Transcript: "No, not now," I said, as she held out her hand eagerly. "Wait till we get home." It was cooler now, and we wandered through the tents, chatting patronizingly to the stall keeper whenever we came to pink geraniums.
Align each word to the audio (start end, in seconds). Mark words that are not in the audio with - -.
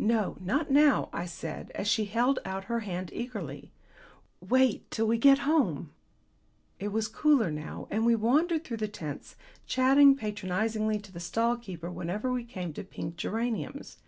"No, 0.00 0.36
not 0.40 0.68
now," 0.68 1.08
I 1.12 1.26
said, 1.26 1.70
as 1.76 1.86
she 1.86 2.06
held 2.06 2.40
out 2.44 2.64
her 2.64 2.80
hand 2.80 3.08
eagerly. 3.14 3.70
"Wait 4.40 4.90
till 4.90 5.06
we 5.06 5.16
get 5.16 5.46
home." 5.46 5.92
It 6.80 6.88
was 6.88 7.06
cooler 7.06 7.52
now, 7.52 7.86
and 7.88 8.04
we 8.04 8.16
wandered 8.16 8.64
through 8.64 8.78
the 8.78 8.88
tents, 8.88 9.36
chatting 9.68 10.16
patronizingly 10.16 10.98
to 10.98 11.12
the 11.12 11.20
stall 11.20 11.56
keeper 11.56 11.88
whenever 11.88 12.32
we 12.32 12.42
came 12.42 12.72
to 12.72 12.82
pink 12.82 13.14
geraniums. 13.14 13.98